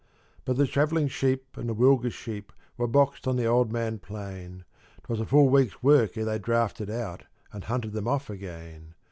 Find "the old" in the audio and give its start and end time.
3.35-3.71